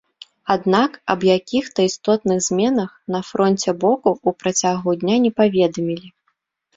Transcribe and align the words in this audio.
Аднак, 0.53 0.91
аб 1.13 1.25
якіх-то 1.27 1.79
істотных 1.89 2.39
зменах 2.45 2.91
на 3.15 3.21
фронце 3.29 3.71
боку 3.83 4.09
ў 4.15 4.29
працягу 4.41 4.89
дня 5.03 5.15
не 5.27 5.31
паведамілі. 5.43 6.07